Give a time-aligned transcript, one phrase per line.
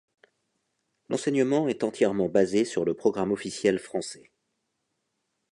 [1.09, 4.31] L'enseignement est entièrement basé sur le programme officiel français.